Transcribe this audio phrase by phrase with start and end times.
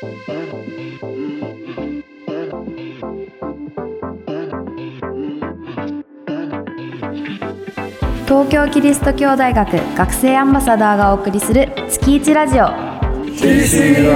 [0.00, 0.14] 東
[8.48, 12.66] 京キリスト教大学学生アンバサダーがお送りする月一ラジオ。
[12.66, 14.14] TCUR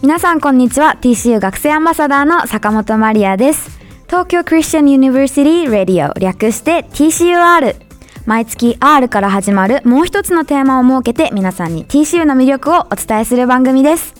[0.00, 0.96] 皆さんこんにちは。
[0.98, 3.78] TCU 学生アンバサダーの坂本マリアです。
[4.06, 7.91] 東京クリスチャンユニバーシティラディオ略して TCUR
[8.26, 14.14] 毎月 R から始まるもう一つのテーマを設けて皆さんに TCU の魅力をお伝えする番組です。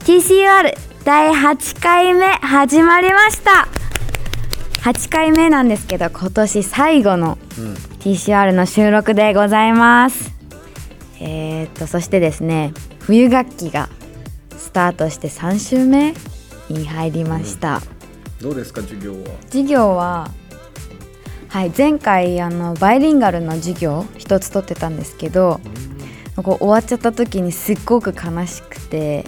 [0.00, 3.68] TCUR 第8回目始まりました。
[4.82, 7.38] 8回目なんですけど今年最後の
[8.00, 10.32] TCR の収録でございます、
[11.20, 13.88] えー、っとそしてですね冬学期が
[14.56, 16.14] スタートして3週目
[16.68, 17.80] に入りました、
[18.40, 19.18] どうですか授業は？
[19.42, 20.30] 授業は
[21.52, 25.60] はい前回あのバイリンガルの授業一つ取ってたんですけど
[26.36, 29.26] こう終わっちゃった時にすっごく悲しくて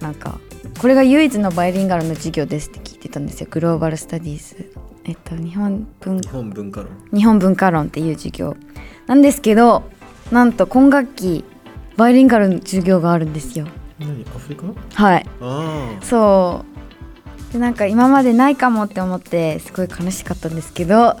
[0.00, 0.40] なんか
[0.80, 3.48] これが唯一のバイリンガルの授業ですって聞いてたんですよ。
[3.50, 4.72] グローバルスタディーズ。
[5.04, 6.90] えっと日本文日本文化論。
[7.12, 8.56] 日本文化論っていう授業。
[9.06, 9.82] なんですけど
[10.30, 11.44] なんと今学期
[11.98, 13.66] バイリンガルの授業があるんですよ。
[13.98, 14.64] 何アフリカ？
[14.94, 15.26] はい。
[15.42, 16.64] あそ
[17.50, 17.52] う。
[17.52, 21.18] でなんか今までないかもって思ってすごい悲しかったんですけど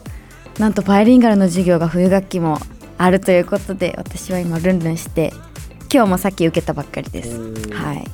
[0.58, 2.58] なんとバイリンガルの授業が冬学期も
[2.98, 5.32] あるということで私は今ルンルンして
[5.92, 7.38] 今日もさっき受けたばっかりです。
[7.72, 8.04] はい。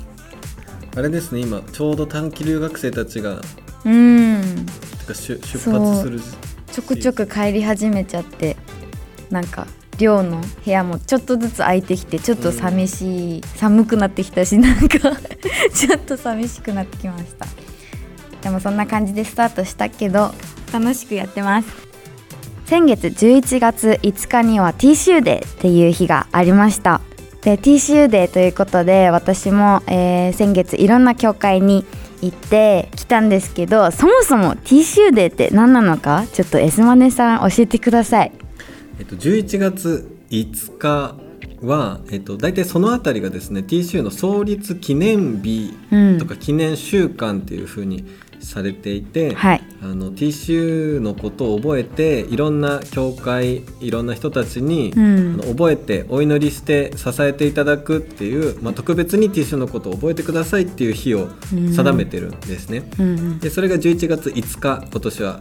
[0.95, 3.41] ああれですね今ちょうど短期留学生たちが
[3.85, 4.65] うん。
[4.99, 6.19] てか出発する
[6.71, 8.57] ちょくちょく帰り始めちゃって
[9.29, 9.67] なんか
[9.97, 14.99] 寮の部屋もちょっとずつ空いてきてちょっと寂しい、寒くなってきたしなんか
[15.75, 17.45] ちょっと寂しくなってきました。
[18.41, 20.33] でもそんな感じでスタートしたけど
[20.71, 21.88] 楽しくやってます
[22.69, 27.01] 先月11月5日には TCU デーっていう日がありました。
[27.41, 31.83] で TCU デーということで私も、えー先月いろんな教会に
[32.21, 38.31] 行ってきたんですけどそもそも TCU デーって何なのかちょっとエスマネさん教えてください。
[38.99, 41.15] えっと、11月5日
[41.63, 46.17] は、えっと、大体そのあたりがですね TCU の創立記念日うん。
[46.19, 48.05] とか記念週間っていう風に
[48.39, 49.61] されていて、はい。
[49.81, 55.39] あの TCU のことを覚えていろんな教会いろんな人たちに、うん。
[55.41, 62.89] あの覚えてお祈りして支えていただくっていう、まあ、特別に TCU のことを覚えてくださいっていう日を定めてるんですね。
[62.99, 63.39] うんうん。
[63.39, 65.39] でそれが11月5日今年は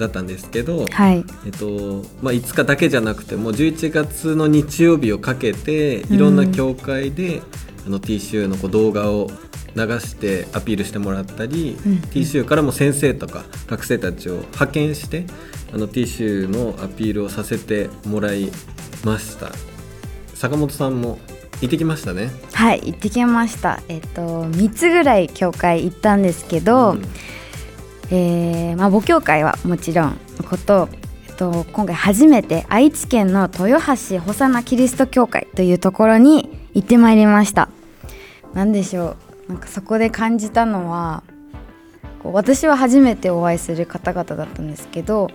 [0.00, 1.24] だったんですけど、はい。
[1.46, 7.42] えっとまあ、5日だけじゃなくてもう11月の日曜日をかけていろんな教会で、
[7.86, 9.30] あの TCU のこう動画を
[9.76, 15.26] 流してアピールしてもらったり、うん TCU からも先生とか学生たちを派遣して
[15.72, 18.50] あの TCU のアピールをさせてもらい
[19.04, 19.50] ました。
[20.34, 21.18] 坂本さんも
[21.60, 22.30] 行ってきましたね。
[22.54, 23.80] はい行ってきました。
[23.88, 27.02] えっと3つぐらい教会行ったんですけど、うん。
[28.12, 30.88] えーまあ、母教会はもちろんのこと、
[31.28, 37.68] えっと、今回初めて愛知県の豊橋ホサナキリスト教会というところに行ってまいりました。
[38.52, 39.16] なんでしょう？
[39.50, 41.24] なんかそこで感じたのは
[42.22, 45.28] こう私は初めてお会いする方々だったんですけど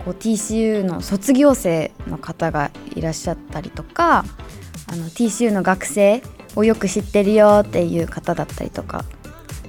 [0.00, 4.24] TCU の卒業生の方がいらっしゃったりとか
[4.88, 6.22] あの TCU の学生
[6.56, 9.04] をよく知ってるよっていう方だったりとか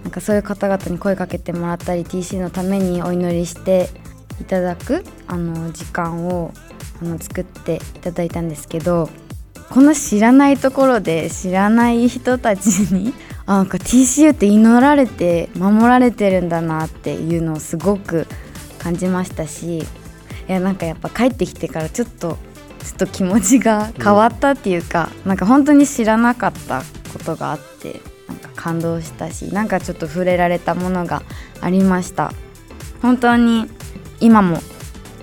[0.01, 3.89] なんかそういう方々に声かけてもらったり TCU のためにお祈りして
[4.41, 6.51] いただくあの時間を
[6.99, 9.07] あの作っていただいたんですけど
[9.69, 13.13] この知らないところで知らない人たちに
[13.47, 18.27] あなんか TCU って祈られて守られてるんだなっていうのをすごく
[18.77, 19.83] 感じましたしい
[20.47, 22.37] やなんかやっぱ帰ってきてからちょっと
[22.83, 27.99] ちょっと気持ちが変わったっていうか、なんか本当に知らなかったことがあって
[28.29, 31.21] なんか感動したしなんかちょっと触れられたものが
[31.59, 32.31] ありました。
[33.01, 33.65] 本当に
[34.19, 34.59] 今も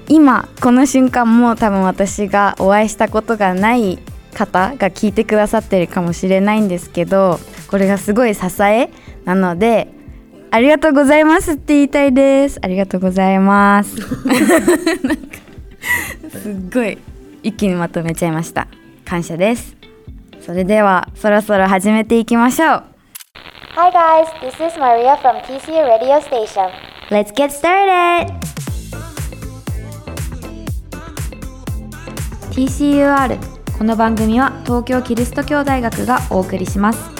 [0.08, 3.98] 今この瞬間も多分私がお会いしたことがない
[4.34, 8.90] 方が聞いてくださってるかもしれないんですけどこれがすごい支え
[9.24, 9.88] なので
[10.50, 12.60] ありがとうございますって言いたいです。
[12.62, 13.96] ありがとうございます。
[13.96, 14.04] す
[16.50, 16.96] っごい
[17.42, 18.68] 一気にまとめちゃいました。
[19.04, 19.76] 感謝です。
[20.40, 22.84] それではそろそろ始めていきましょう。
[23.74, 26.70] Hi guys, this is Maria from TCU Radio Station.
[27.10, 28.32] Let's get started!
[32.52, 33.36] TCUR
[33.76, 37.13] この番組は東京キリスト教大学がお送りします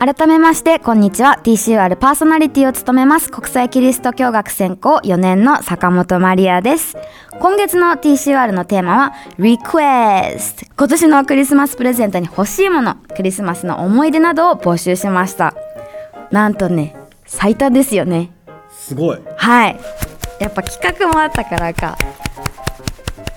[0.00, 1.38] 改めましてこんにちは。
[1.44, 6.96] TCUR パーソナリティを務めます国際キリスト教学専攻4年の坂本マリアです。
[7.38, 15.54] 今月の TCUR のテーマは Request 今年のクリスマスプレゼントに欲しいものクリスマスの思い出などを募集しました。
[16.30, 18.32] なんとね最多ですよね。
[18.70, 19.20] すごい。
[19.36, 19.78] はい。
[20.40, 21.98] やっぱ企画もあったからか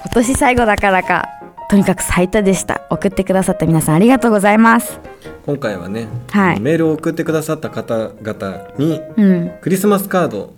[0.06, 1.28] 今年最後だからか
[1.70, 5.00] とにかく最多でした送ってくださった皆さんありがとうございます。
[5.46, 6.60] 今回はね、はい。
[6.60, 9.52] メールを送ってくださった方々にうん。
[9.62, 10.54] クリスマスカードを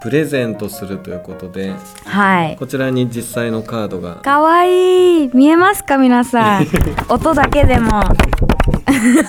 [0.00, 1.74] プレゼントするということで
[2.04, 2.56] はい。
[2.56, 4.16] こちらに実際のカードが。
[4.16, 5.30] かわいい。
[5.34, 6.66] 見えますか皆さん。
[7.08, 8.02] 音だけでも。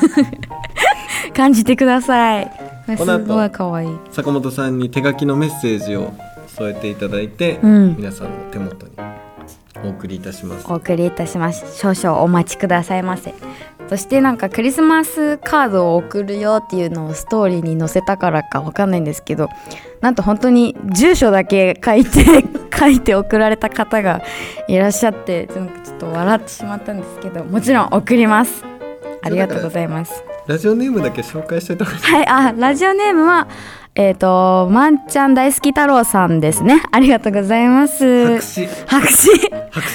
[1.35, 2.51] 感じてください。
[2.97, 3.89] すごいかわいい。
[4.11, 6.13] 坂本さんに手書きのメッセージを
[6.47, 7.95] 添えていただいて、うん。
[7.97, 8.93] 皆さんの手元に
[9.83, 10.65] お送りいたします。
[10.69, 11.77] お送りいたします。
[11.77, 13.33] 少々お待ちくださいませ。
[13.89, 19.49] そしてなんかクリスマスカードを送るよっていうのをストーリーに載せたからかわかんないんですけど
[19.99, 22.45] なんと本当に住所だけ書いて
[22.77, 24.21] 書いて送られた方が
[24.69, 25.67] いらっしゃってちょっ
[25.99, 28.63] と笑ってしまったんですけどもちろん送ります。
[29.23, 30.23] ありがとうございます。
[30.47, 33.47] ラジオネームだけ紹介しておいたはいあラジオネームは
[33.95, 36.81] えっ、とまんちゃん大好き太郎さんですね。
[36.91, 38.39] ありがとうございます。
[38.39, 38.67] 白紙。
[38.89, 39.51] 白紙。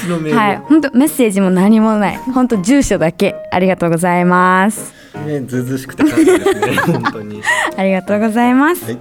[0.09, 4.93] のメール、はい、本当メッセージも何もない、本当住所だけ、ありがとうございます。
[5.25, 6.75] ねずうずうしくて感じですね。
[6.85, 7.41] 本当に。
[7.75, 8.85] ありがとうございます。
[8.85, 8.97] はい。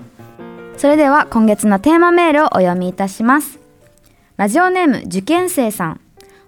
[0.76, 3.58] それでは今月のテーマメールをお読みいたします。
[4.36, 6.00] ラジオネーム受験生さん。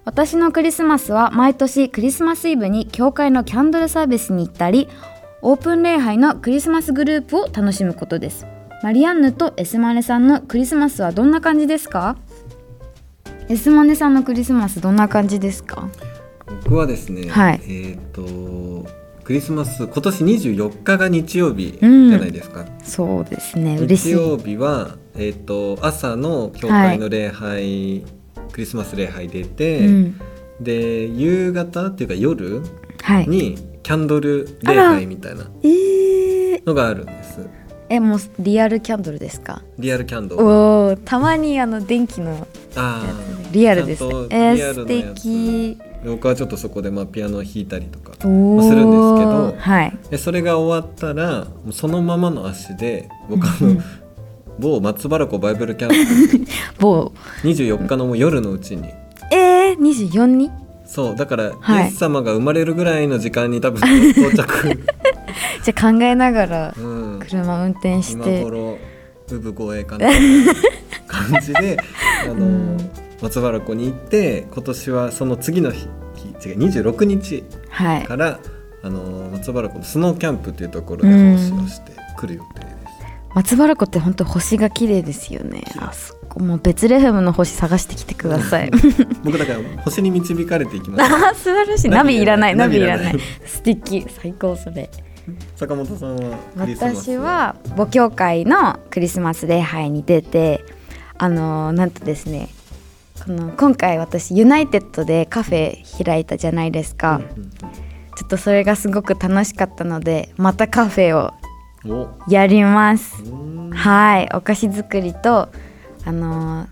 [0.05, 4.89] 私のクリスマスは毎年クリスマスイブに教会のキャンドルサービスに行ったり、
[5.43, 8.47] オープン礼拝のクリスマスグループを楽しむことです。
[8.83, 12.17] マリアンヌとエスマネさんのクリスマスはどんな感じですか？
[13.49, 15.89] エスマネさんのクリスマスどんな感じですか？
[16.65, 17.61] 僕はですね、はい。
[17.69, 18.87] えっ、と
[19.25, 24.09] クリスマス今年24日が日曜日じゃうんないですか、そうですね、嬉しい。
[24.09, 28.05] 日曜日は、えー、と朝の教会の礼拝、
[28.53, 30.21] クリスマス礼拝出て、うん、
[30.61, 32.63] で夕方っていうか夜
[33.03, 33.27] はい。
[33.89, 35.45] にキャンドル礼拝みたいな。
[35.63, 37.41] えー、のがあるんです。
[37.91, 39.63] えもうリアルキャンドルですか？
[39.79, 40.45] リアルキャンドル。
[40.47, 42.47] おおたまにあの電気の
[42.77, 45.79] あやーつリアルですちゃんとえー、素敵。
[46.05, 49.99] 僕はちょっとそこでまあピアノを弾いたりとかするんですけどはい。
[50.11, 53.81] でそれが終わったらもうそのままの足で僕あの
[54.61, 56.47] 某松原湖バイブルキャン
[56.79, 57.13] 某。
[57.43, 58.85] プ24日のもう夜のうちに。
[59.33, 60.51] えー、24に
[60.89, 61.85] そうだから、はい。
[61.85, 63.81] イエス様が生まれるぐらいの時間に多分
[64.11, 64.81] 到着、
[65.63, 68.79] じゃあ考えながらうん、車運転し今て頃
[69.29, 70.09] 産声かな
[71.07, 71.77] 感じで
[72.25, 72.91] あの、うん。
[73.21, 75.89] 松原湖に行って今年はその次の日
[76.41, 78.03] 日違う26日はい。
[78.05, 78.39] から
[78.83, 82.69] あの松原湖のスノーキャンプっていうところで奉仕をしてくる予定です。
[83.35, 88.71] 松原湖って本当星が綺麗ですよねあそこもうベツレヘムの星探してきてください。
[89.25, 91.03] 僕だから星に導かれていきます。
[91.03, 91.89] あー素晴らしい。
[91.89, 92.57] ナナビビいらない。
[92.57, 93.19] ナナビいらない。
[93.45, 94.91] 素敵最高それ。
[95.57, 100.65] 坂本さんはクリスマス私は母教会のクリスマス礼拝に出て
[101.19, 102.49] あのーなんとですね
[103.27, 107.51] この今回私ユナイテッドでカフェ開いたじゃないですか、うんうん
[108.19, 111.33] ちょっとそれがすごく楽しかったのでまたカフェを
[112.29, 113.23] やります。
[113.23, 114.29] うんはい。
[114.35, 115.51] お菓子作りと
[116.09, 116.69] あのー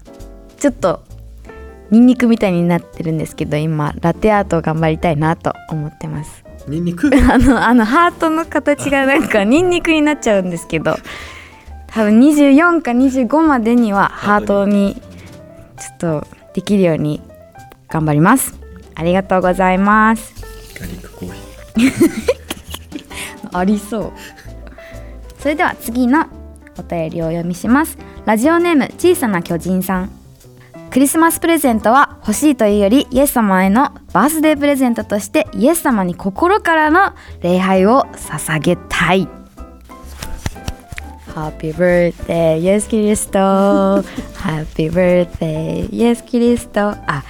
[0.58, 1.04] ちょっと
[1.90, 6.42] ニンニクみたいになってるんですけど今ラテアートを頑張りたいなと思ってます。
[6.66, 7.10] ニンニク？
[7.30, 10.96] あのあのハートの形がなんか ニンニクになっちゃうんですけど
[11.88, 15.00] 多分24か25までにはハートに
[15.78, 17.20] ちょっとできるように
[17.88, 18.58] 頑張ります。
[18.94, 20.34] ありがとうございます。
[20.80, 21.32] ガリックコー
[21.76, 21.92] ヒー。
[23.56, 24.12] ありそう。
[25.38, 26.26] それでは次の
[26.78, 30.10] お便りをお読みしますラジオネーム小さな巨人さん。
[30.90, 39.28] クリスマスプレゼントは欲しいというよりイエス様へのバースデープレゼントとしてイエス様に心からの礼拝を捧げたい。
[41.36, 47.22] Happy birthday, yes キリスト Happy birthday, yes キリストあ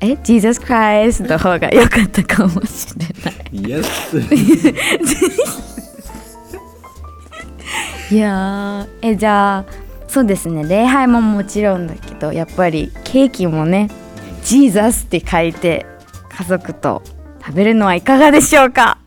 [0.00, 3.50] え Jesus Christ の方が良かったかもしれない。
[3.52, 4.18] イエス
[8.10, 9.64] いやーえじゃあ
[10.08, 10.64] そうですね。
[10.66, 13.88] 礼拝ももちろんだけどやっぱりケーキもね
[14.42, 15.86] 「ジーザス」って書いて
[16.30, 17.02] 家族と
[17.40, 18.98] 食べるのはいかがでしょうか？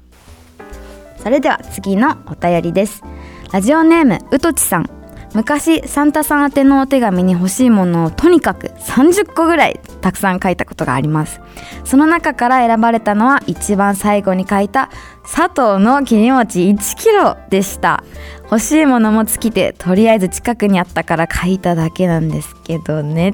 [1.18, 3.04] それでは次のお便りです。
[3.52, 4.90] ラジオネームうとちさん。
[5.34, 11.40] 昔サンタさん宛てのお手紙に欲しいものをとにかく30個ぐらいたくさん書いたことがあります。
[11.86, 14.90] その中から選ばれたのは一番最後に書いた
[15.24, 18.04] 佐藤の切り餅1キロでした。
[18.44, 23.34] 欲しいものも尽きてとりあえず近くにあったから書いただけなんですけどね。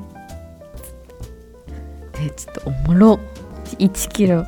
[2.19, 3.19] えちょっとおもろ。
[3.79, 4.45] 1キロ。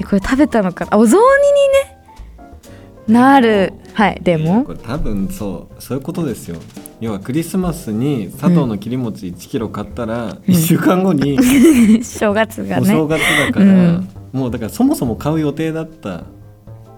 [0.00, 0.94] えこれ食べたのかな？
[0.94, 3.20] あお雑煮にね。
[3.20, 3.72] なる。
[3.94, 4.64] はいでも。
[4.64, 6.58] これ多分そうそういうことですよ
[7.00, 11.38] 要はクリスマスに佐藤の切り餅1キロ買ったら、1週間後に
[12.02, 12.82] 正月がね。
[12.82, 14.08] お正月だから、うん。
[14.32, 16.24] もうだからそもそも買う予定だった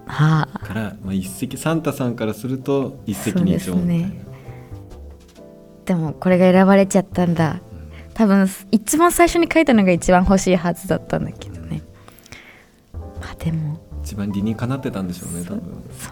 [0.06, 0.58] はあ。
[0.58, 4.24] から、まあ、一石サンタさんからすると一石二鳥そうですね。
[5.84, 7.60] でもこれが選ばれちゃったんだ。
[8.14, 11.82] 多分一番最初に書いたのが一番欲しいはずだったんだけどね。
[12.92, 13.78] まあでも。
[14.02, 15.62] 一番理にかなってたんでしょうね多分。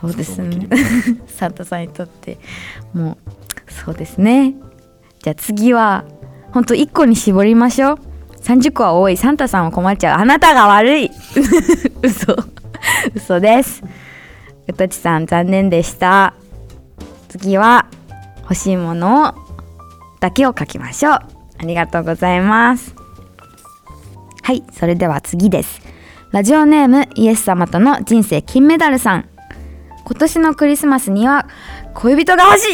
[0.00, 0.68] そうですね。
[1.26, 2.38] サンタさんにとって
[2.92, 3.37] もう
[3.68, 4.54] そうですね。
[5.22, 6.04] じゃあ次は
[6.52, 7.98] 本当1個に絞りましょう。
[8.40, 9.16] 30個は多い。
[9.16, 10.20] サンタさんは困っちゃう。
[10.20, 11.10] あなたが悪い。
[12.02, 12.36] 嘘。
[13.14, 13.82] 嘘です。
[14.66, 16.34] うとちさん残念でした。
[17.28, 17.86] 次は
[18.42, 19.34] 欲しいものを
[20.20, 21.12] だけを書きましょう。
[21.12, 21.22] あ
[21.64, 22.94] りがとうございます。
[24.42, 25.80] はいそれでは次です。
[26.30, 29.28] ラジオネームイエス様との人生金メダルさん。
[30.04, 31.48] 今年のクリスマスには
[31.94, 32.68] 恋人が欲し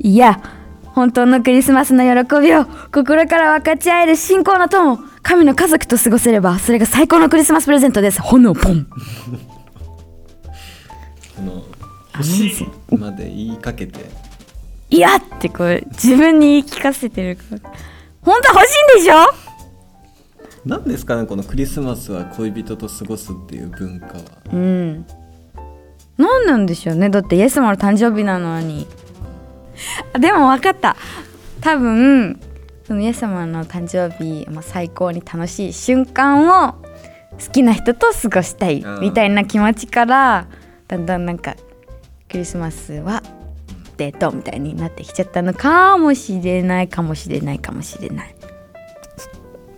[0.00, 0.12] い。
[0.12, 0.40] いや
[0.94, 8.20] 本当のクリスマスの喜びを心から分かち合える信仰の友神の家族と過ごせればそれが最高のクリスマスプレゼントです。
[8.20, 8.86] 炎ポン。
[11.36, 11.62] この
[12.14, 14.10] 欲しいまで言いかけて。
[14.90, 17.58] いやってこう自分に言い聞かせてるから。
[18.22, 19.14] 本当は欲しいんでしょ？
[20.64, 24.22] 何ですかねこのクリスマスは恋人と過ごすっていう文化は。
[24.52, 25.06] うん
[26.18, 27.08] 何なんでしょうね。
[27.08, 28.86] だってイエス様の誕生日なのに。
[30.12, 30.96] あでも分かった。
[31.60, 32.38] 多分
[32.86, 39.00] そのイエス様の誕生日、まあ、最高に楽しい瞬間を好きな人と過ごしたいうん。
[39.00, 40.46] みたいな気持ちから
[40.88, 41.54] だんだんなんか
[42.28, 43.22] クリスマスは
[43.96, 48.34] デートみたいになってきちゃったのかもしれないかもしれないかもしれない。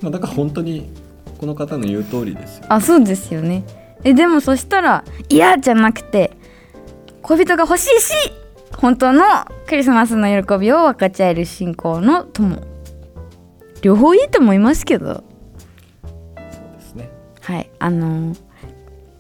[0.01, 0.91] まあだから本当に
[1.39, 2.67] この方の言う通りですよ。
[2.69, 3.65] あそうですよね
[4.05, 6.33] えでもそしたら嫌じゃなくて
[7.23, 8.15] 恋人が欲しいし
[8.77, 9.25] 本当の
[9.67, 12.63] クリスマスの喜びを分かち合える信仰の友。
[13.83, 15.23] 両方いいと思いますけど。
[16.77, 17.11] ですね。
[17.43, 17.71] はい。
[17.79, 18.35] あの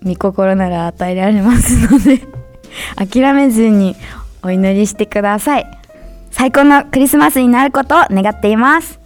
[0.02, 2.22] 御心なら与えられますので
[2.96, 3.96] 諦めずに
[4.42, 5.66] お祈りしてください。
[6.30, 8.98] 最高のクリスマスになることを願っています。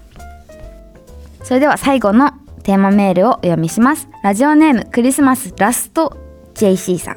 [1.42, 2.32] それでは最後の
[2.64, 4.08] テーマメールをお読みします。
[4.22, 6.16] ラジオネームクリスマスラスト
[6.54, 7.16] JC さん。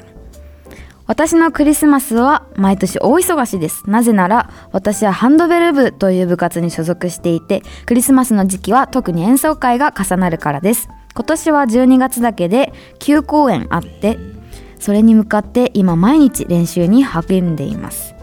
[1.06, 3.88] 私のクリスマスは毎年大忙しです。
[3.88, 10.90] なぜなら私はハンドベル部という部活に所属していてクリスマスの時期は特に演奏会が重なるからです。
[11.14, 14.18] 今年は12月だけで9公演あって
[14.78, 18.14] それに向かって今毎日練習に励んでいます。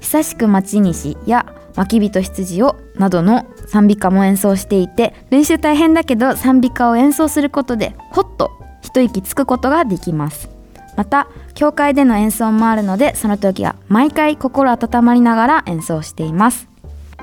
[0.00, 8.52] 久しく町西や牧人羊をなどの賛美歌も演奏していて練習大変だけど賛美歌を演奏することでほっと
[8.82, 10.48] 一息つくことができます。
[10.96, 16.68] また教会での演奏もあるのでその時は毎回心温まりながら演奏しています。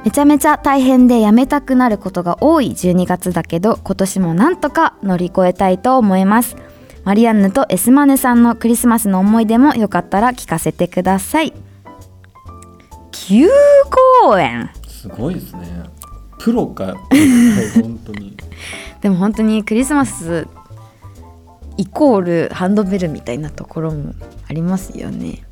[0.04, 6.58] めちゃめちゃ大変でやめたくなることが多い12月だけど今年もなんとか乗り越えたいと思います。
[7.04, 11.54] マリアンヌとエスマネさんのクリスマスの思い出もよかったら聞かせてください。
[13.12, 13.48] 9
[14.24, 14.70] 公演。
[14.88, 15.84] すごいですね。
[16.40, 16.96] プロか？
[17.82, 18.38] 本当に。
[19.02, 20.48] でも本当にクリスマス
[21.78, 24.14] イコールハンドベルみたいなところも
[24.48, 25.44] ありますよね。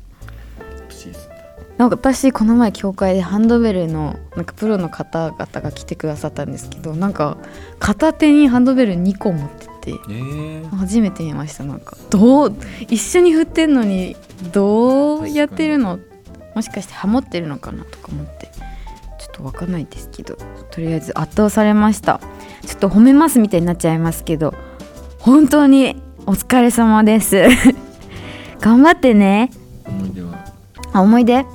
[1.78, 7.38] なんか私この前教会でハンドベルのなんかプロの方々が来てくださったんですけどなんか
[7.78, 11.64] 片手にハンドベル2個持っててえー、初めて見ました。
[11.64, 12.54] なんかどう
[12.90, 14.14] 一緒に振ってんのに
[14.52, 15.98] どうやってるの
[16.60, 18.50] もしかしてハモってるのかなとか思って
[19.18, 20.36] ちょっとわかんないですけど
[20.70, 22.20] とりあえず圧倒されました。
[22.66, 24.52] ちょっと褒めますみたいになっちゃいますけど
[25.20, 27.44] 本当にお疲れ様です。
[28.60, 29.50] 頑張ってね。
[29.86, 30.44] 思い出は？
[30.92, 31.46] あ思い出？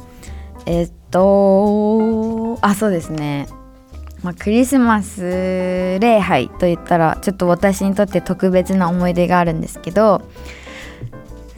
[0.65, 3.47] えっとあそうですね。
[4.23, 10.23] まあ、クリスマス礼拝といったらちょっと私にとって特別な思い出があるんですけど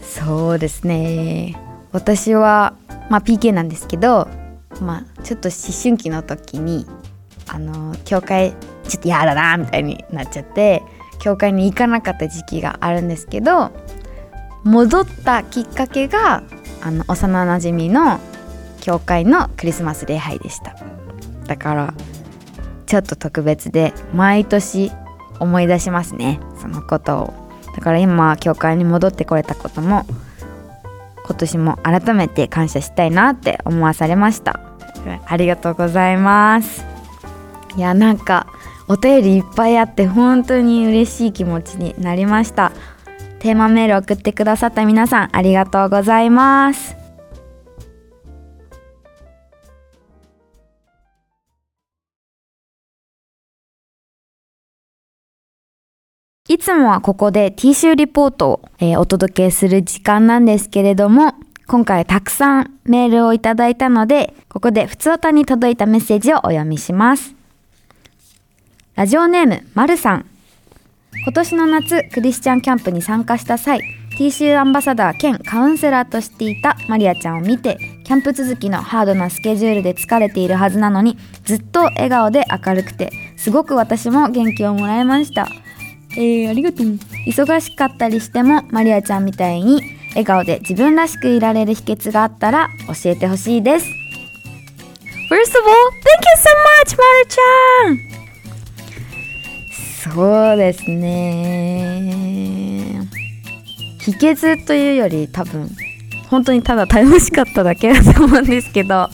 [0.02, 1.56] そうですね。
[1.94, 2.74] 私は、
[3.10, 4.28] まあ、PK なんですけど、
[4.82, 6.86] まあ、ちょっと思春期の時に
[7.48, 8.54] あの教会
[8.88, 10.84] ちょっと嫌だなみたいになっちゃって
[11.20, 13.72] 教会に行かなかった時期があるんですけど
[14.64, 16.44] 戻ったきっかけが
[16.82, 18.20] あの幼なじみの
[18.82, 20.76] 教会のクリスマス礼拝でした。
[21.46, 21.94] だから
[22.86, 24.92] ちょっと特別で毎年
[25.40, 27.34] 思い出しますねそのことを。
[27.76, 30.06] だから今教会に戻ってこれたことも
[31.28, 34.60] 今年も改めて感謝したいなって思わされました。
[35.28, 36.86] ありがとうございます。
[37.76, 38.48] いやなんか
[38.88, 42.72] お便りいっぱいあって本当に嬉しい気持ちになりました。
[43.40, 47.07] テーマメール送ってくださった皆さんありがとうございます。
[56.58, 61.36] いつもはここで T シューリポートを、えお届けする時間なんですけれども
[61.68, 67.36] 今回たくさんメールをいただいたのでここでふつおたに届いたメッセージをお読みします。
[68.96, 70.26] ラジオネームまるさん。
[71.24, 73.80] 今年の夏クリスチャンキャンプに参加した際
[74.18, 85.48] TCU アンバサダー兼カウンセラーとしていたマリアちゃんを見てキャンプ続きのハードなスケジュールで疲れているはずなのにずっと笑顔で明るくてすごく私も元気をもらいました。
[86.18, 86.88] えー、ありがとう。
[87.28, 93.86] 忙しかったりしてもマリアちゃんみたいに笑顔で自分らしくいられる秘訣があったら教えてほしいです。
[95.30, 96.50] First of all, thank you so
[96.86, 98.18] much, まるちゃん
[100.14, 102.18] そうですね。
[104.00, 105.70] 秘訣というより多分
[106.30, 109.10] 本当にただ楽しかっただけだと思うんですけど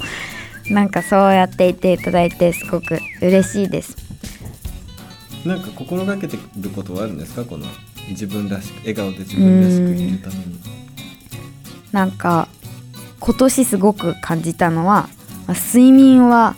[0.70, 4.03] なんかそうやっていていただいてすごく嬉しいです
[5.46, 7.44] なんか心がけてることはあるんですか？
[7.44, 7.66] この
[8.10, 10.60] 自分らしく笑顔で自分らしくいるために。
[11.92, 12.48] なんか
[13.20, 15.10] 今年すごく感じたのは
[15.48, 16.56] まあ睡眠は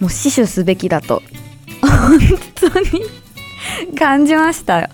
[0.00, 1.22] もう死守すべきだと。
[1.80, 2.18] 本
[2.54, 3.02] 当に
[3.96, 4.88] 感じましたよ。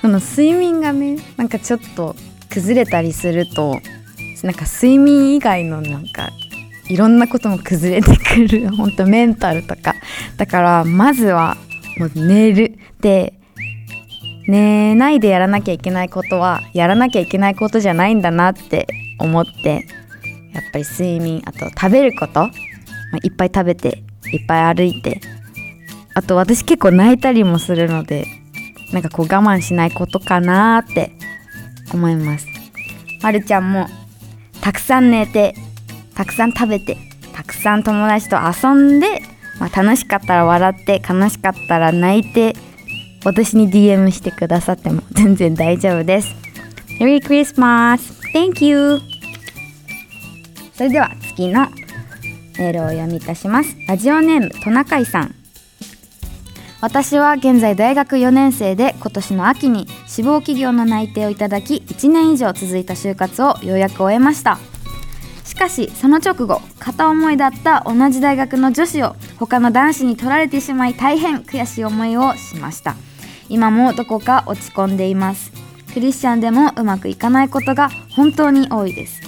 [0.00, 2.16] その睡眠がねなんかちょっと
[2.48, 3.80] 崩れたりすると
[4.42, 6.30] なんか睡眠以外のなんか
[6.88, 8.74] いろんなことも崩れてくる。
[8.74, 9.94] 本当メンタルとか。
[10.36, 11.56] だからまずは
[12.00, 13.38] もう寝るで
[14.48, 18.86] 寝ないでやらなきゃいけないことはやらなきゃいけないことじゃないんだなって
[19.18, 19.86] 思って
[20.54, 22.50] やっぱり睡眠あと食べること、まあ、
[23.22, 24.02] いっぱい食べて
[24.32, 25.20] いっぱい歩いて
[26.14, 28.24] あと私結構泣いたりもするので
[28.94, 31.12] なんかこう我慢しないことかなって
[31.92, 32.46] 思います。
[33.22, 33.88] まるちゃんも
[34.62, 35.54] たくさん寝て
[36.14, 36.96] たくさん食べて
[37.34, 39.22] たくさん友達と遊んで、
[39.60, 42.56] まあ、楽しかったら笑って悲しかったら泣いて
[43.24, 46.34] 私に DM してくださっても 全然大丈夫です
[46.98, 48.00] Merry Christmas!
[48.34, 49.00] Thank you!
[50.74, 51.68] それでは次の
[52.58, 55.34] メールを読みいたしますラジオネームトナカイさん
[56.80, 64.58] 私は現在大学4年生で今年の秋に志望企業の内定をいただき1年以上続いた就活をようやく終えました
[65.50, 72.94] しかしその直後片思いだった同じ大学の女子を他の男子に取られてしまい大変悔しい思いをしました。
[73.48, 75.50] 今もどこか落ち込んでいます。
[75.92, 79.22] クリスチャンでもうまくいかないことが本当に多いです。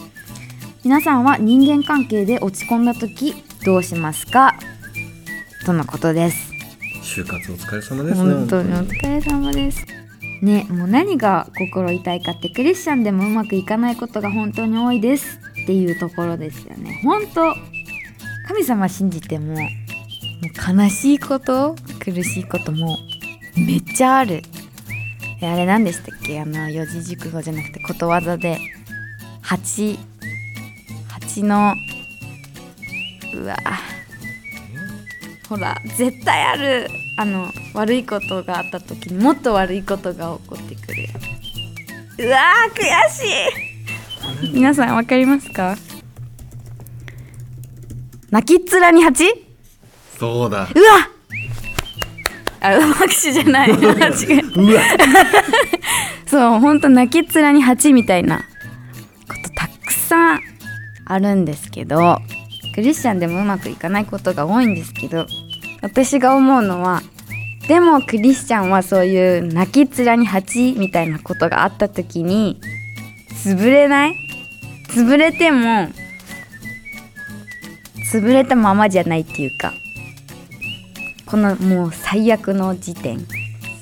[0.84, 3.34] 皆さんは人間関係で落ち込んだ時
[3.66, 4.54] どうしますか？
[5.66, 6.52] とのことです。
[7.02, 8.22] 就活お疲れ様です。
[8.24, 9.84] ね本当にお本疲れ様です。
[10.40, 17.00] ねもう何が心痛いかってクリスチャンでもうまくいかないことが本当に多いですっていうところですよね。
[17.02, 17.54] 本当
[18.48, 22.98] 神様信じてももう悲しいこと苦しいことも
[23.56, 24.42] めっちゃある。
[25.40, 26.40] あれ何でしたっけ？
[26.40, 28.58] あの四字熟語じゃなくてことわざで。
[29.40, 29.98] 蜂
[31.08, 31.74] 蜂の
[33.34, 33.56] うわ。
[35.48, 36.88] ほら絶対ある。
[37.18, 41.08] あの悪いことがあった時にもっと悪いことが起こってくる。
[42.18, 43.71] うわー悔しい。
[44.52, 45.76] 皆さんわかりますか？
[48.30, 49.24] 泣きっ面に蜂？
[49.26, 49.34] う
[50.18, 50.58] そうだ。
[50.60, 50.68] わ！
[52.60, 53.72] あ拍手じゃない。
[53.76, 54.82] 間違えうわ
[56.26, 58.44] そうほんと泣きっ面に蜂みたいなこ
[59.42, 60.40] とたくさん
[61.04, 62.18] あるんですけど
[62.74, 65.26] クリスチャンでもうまくいかないことが多いんですけど
[65.82, 67.02] 私が思うのは
[67.68, 72.60] でもクリスチャンはそういう泣きっ面に蜂みたいなことがあった時に
[73.42, 74.16] 潰れない？
[74.88, 75.88] 潰れても
[78.12, 79.72] 潰れたままじゃないっていうか
[81.26, 83.18] このもう最悪の時点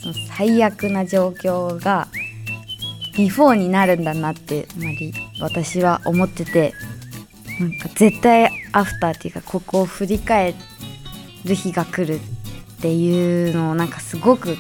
[0.00, 2.08] その最悪な状況が
[3.16, 6.72] ビフォーになるんだなってあまり私は思ってて
[7.58, 10.54] なんか絶対アフターっていうかここを振り返
[11.44, 12.20] る日が来るっ
[12.80, 14.56] ていうのをなんかすごく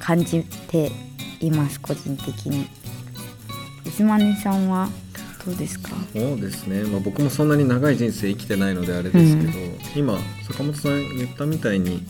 [0.00, 0.90] 感じて
[1.40, 2.66] います個人的に。
[3.84, 4.88] 石間根さんは
[5.44, 5.90] どうですか？
[6.12, 9.52] そうですね、まあ、僕もそんなに長い人生生きてないのであれですけど、
[9.96, 12.06] 今坂本さん言ったみたいに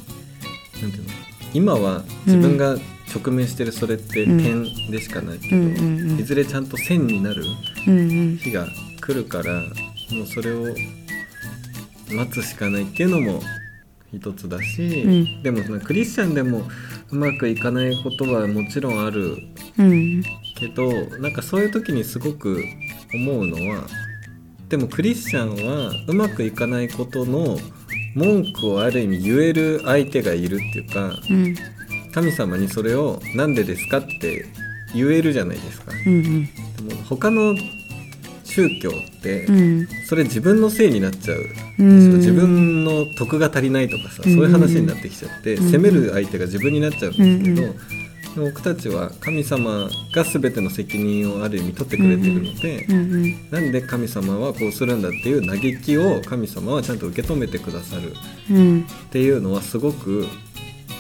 [0.81, 1.11] なんていうの？
[1.55, 2.77] 今は自分が
[3.15, 4.39] 直面してるそれってうん。
[4.39, 6.19] 点でしかないけど、うんうんうん。
[6.19, 7.45] いずれちゃんと線になる
[7.87, 8.03] うんう
[8.35, 8.37] ん。
[8.39, 8.67] 日が
[9.01, 9.61] 来るから
[10.11, 10.67] もうそれを
[12.11, 13.41] 待つしかないっていうのも
[14.15, 15.43] 一つだし、うん。
[15.43, 16.63] でもそのクリスチャンでも
[17.11, 19.37] うまくいかないことはもちろんある
[19.79, 20.23] うん
[20.63, 22.63] けどなんかそういう時にすごく
[23.15, 23.87] 思うのは
[24.69, 27.59] でもクリスチャンはうまくいかないことの
[28.15, 31.55] 文句をある意味言える相手がいるっていうかうん。
[32.15, 34.45] 神様にそれを「なんでですか?」って
[34.95, 35.93] 言えるじゃないですか。
[36.07, 36.45] うん
[36.89, 37.55] でも他の
[38.45, 39.89] 宗教って、うん。
[40.07, 41.47] それ自分のせいになっちゃう、
[41.79, 42.17] うん。
[42.19, 47.75] 自分の徳が足りないとかさ、うんそういう話になってきちゃって、うん責める相手が自分になっちゃうんですけど、
[48.37, 58.15] 僕たちは神様が全ての責任をある意味取ってくれてるので、うんうんなんで神様はこうするんだっていう嘆きを神様はちゃんと受け止めてくださる。
[58.51, 58.81] うん。
[58.81, 60.27] っていうのはすごく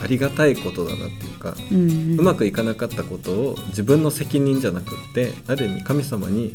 [0.02, 6.52] ありがたいことだなっていうか、うんうまくいかなかったことを自分の責任じゃなくってある意味神様に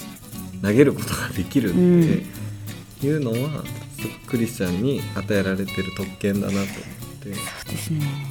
[0.62, 3.64] 投げることができるっていうのは、
[4.00, 7.34] すごくクリスチャンに与えられてる特権だなと思って。
[7.34, 8.27] そうですね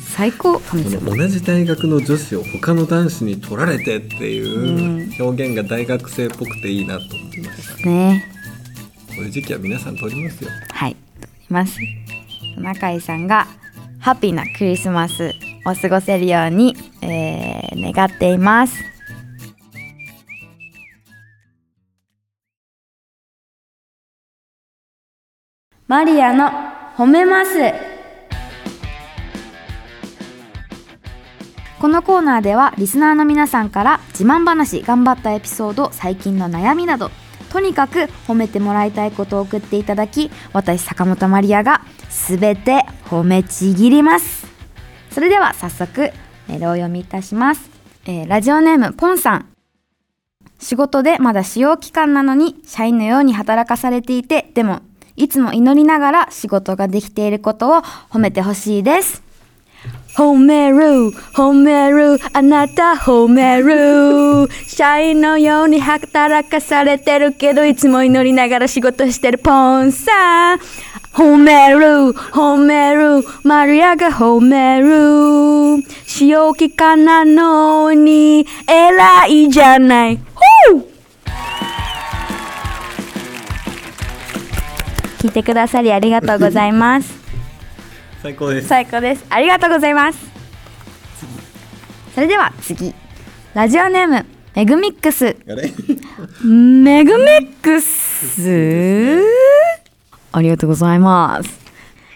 [0.00, 8.24] 最高神こ様の同じ大学の女子を他の男子に取られてっていう表現が大学生っぽくていいなと思いました、ね。
[9.08, 10.50] こういう時期は皆さん取りますよ。
[10.70, 10.92] はい。
[10.92, 10.96] い
[11.48, 11.78] ます。
[12.58, 13.46] 中井さんが
[14.00, 15.32] ハッピーなクリスマス
[15.66, 17.56] を過ごせるように、えー
[17.92, 18.74] 願っています。
[25.86, 26.50] マリアの
[26.96, 27.95] 褒めます
[31.78, 37.10] このコーナーではリスナーの皆さんから自慢話頑張ったエピソード最近の悩みなど
[37.50, 44.46] とにかく褒めてもらいたいことを送っていただき私坂本マリアがすべて褒めちぎります。
[45.10, 46.12] それでは早速
[46.48, 47.70] メールを読みいたします、
[48.06, 49.48] えーラジオネームポンさん。
[50.58, 54.80] 仕事でまだ使用期間なのに社員のように働かされていてでも
[55.14, 59.25] いつも祈りながら仕事ができていることを褒めてほしいです。
[60.16, 70.58] 褒める褒めるあなた褒める社員のように働かされてるけどいつも祈りながら仕事してるポンさん
[71.12, 80.86] 褒める褒めるマリアが褒める使用期間なのに偉いじゃないほう
[85.18, 87.25] 聞いてくださりありがとうございます
[88.26, 88.66] 最高です。
[88.66, 89.24] 最高です。
[89.30, 90.18] ありがとうございます。
[92.12, 92.92] それでは次。
[93.54, 95.36] ラジオネームメグミックス。
[95.46, 99.22] メグミックス？
[100.32, 101.60] ありがとうございます。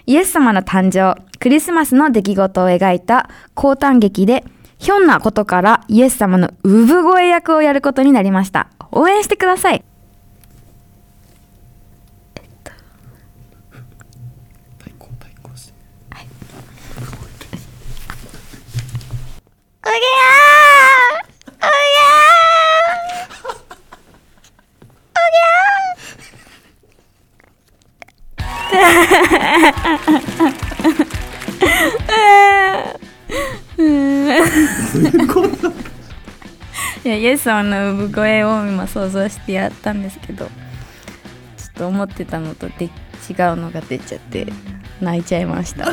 [0.04, 4.42] イエス様の誕生クリスマスの出来事を描いた高短劇で
[4.78, 8.66] ひょんなことからイエス様の産声役をやることになりました。
[8.90, 9.84] 応援してください
[12.34, 12.74] 太鼓
[15.14, 15.74] 太鼓して
[19.90, 40.52] おぎゃーおぎゃーいやイエス様の産声を今想像してやったんですけどちょっ
[41.74, 42.92] と思ってたのとで違う
[43.56, 44.46] のが出ちゃって
[45.00, 45.86] 泣いちゃいました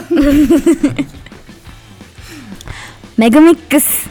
[3.18, 4.08] メグミックス。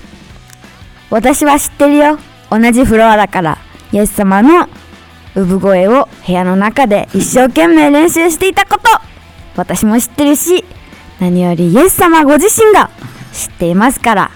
[1.10, 2.18] 私は知ってるよ。
[2.50, 3.58] 同じフロアだから。
[3.92, 4.68] イエス様の
[5.36, 8.90] 産声を部屋の中で一生懸命練習していたこと。
[9.54, 10.64] 私も知ってるし。
[11.20, 12.90] 何よりイエス様ご自身が
[13.32, 14.30] 知っていますから。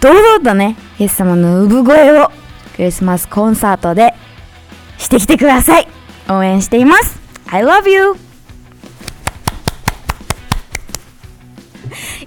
[0.00, 2.32] 堂々とねイエス様の産声を
[2.74, 4.12] クリスマスコンサートで
[4.98, 5.86] してきてください。
[6.28, 7.20] 応援しています。
[7.46, 8.33] I love you!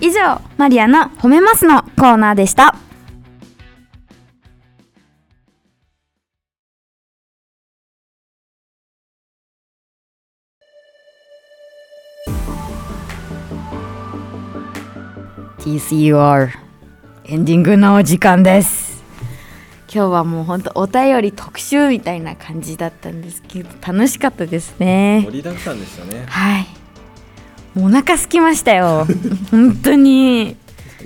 [0.02, 2.76] 以上マリアの褒めますのコーナーでした
[15.60, 16.50] 「TCR」
[17.30, 19.04] エンディングのお時間です。
[19.94, 25.24] 今日はもうほんとお便り特集みたいな感じだったんですけど楽しかったですね。
[25.26, 26.26] 盛りだくさんでしたね。
[26.28, 26.77] はい
[27.78, 29.06] お腹空きましたよ。
[29.52, 30.56] 本当に。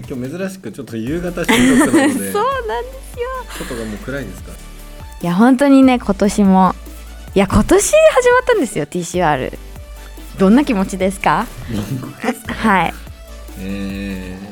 [0.10, 2.32] 今日珍しくちょっと夕方収録なので。
[2.34, 3.28] そうなんですよ。
[3.60, 4.52] 外がもう暗いですか？
[5.22, 6.76] いや本当にね今年も。
[7.36, 9.58] いや今年始まったんですよ TCR
[10.38, 11.46] どんな気持ちですか？
[12.48, 12.94] はい。
[13.60, 14.52] えー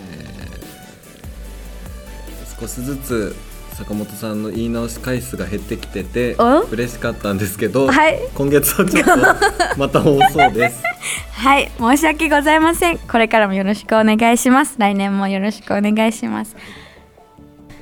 [2.61, 3.35] 少しずつ
[3.79, 8.19] 坂本さんの言い直し回数が減ってきててお嬉しかったんですけど、はい。
[8.35, 9.15] 今月はちょっと
[9.77, 10.83] また多そうです。
[11.31, 12.97] はい申し訳ございません。
[12.97, 14.75] これからもよろしくお願いします。
[14.77, 16.57] 来年もよろしくお願いします。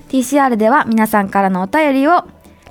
[0.10, 2.26] TCR では皆さんからのお便りを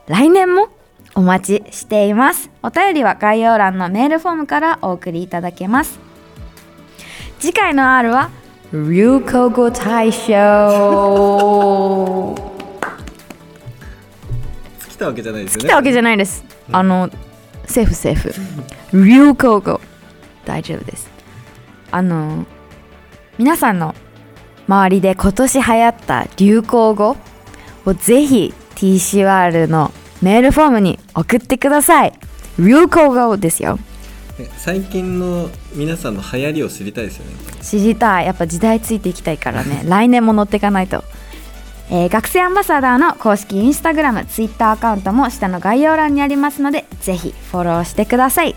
[0.07, 0.69] 来年も
[1.17, 2.49] お待ちしています。
[2.63, 5.99] お便りは概要欄のメールフォームからお送りいただけます。
[7.41, 8.31] 次回の R は
[8.73, 10.37] 流行語大賞。
[12.37, 12.46] 尽
[14.97, 15.69] きたわけじゃないですよね。
[15.69, 16.45] 来たわけじゃないです。
[16.73, 17.11] あの
[17.67, 18.33] セーフセーフ。
[18.93, 19.81] 流行語
[20.45, 21.11] 大丈夫です。
[21.91, 22.47] あの
[23.39, 23.95] 皆さんの
[24.67, 27.17] 周りで今年流行った流行語
[27.85, 32.13] をぜひ TCR のメールフォームに送ってください。
[32.59, 33.79] 流行語ですよ。
[34.39, 37.33] ね最近の皆さんの流行りを知りたいですよね
[37.63, 38.27] 知りたい。
[38.27, 39.83] やっぱ時代ついていきたいからね。
[39.87, 41.05] 来年も乗っていかないと、
[41.91, 48.55] えー学生アンバサダーの公式インスタグラムツイッターアカウントも下の概要欄にありますのでぜひフォローしてください。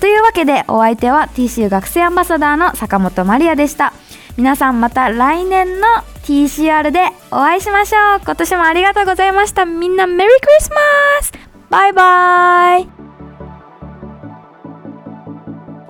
[0.00, 3.92] というわけでお相手は TCU 学生アンバサダーの坂本マリアでした。
[4.36, 5.86] 皆さんまた来年の
[6.24, 8.20] TCR でお会いしましょう。
[8.24, 9.64] 今年もありがとうございました。
[9.64, 10.76] みんなメリークリスマ
[11.22, 11.32] ス。
[11.70, 12.88] バイバイ。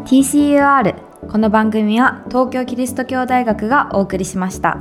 [0.04, 0.94] TCUR
[1.30, 4.78] この番組は東京キリスト教大学がお送りしました。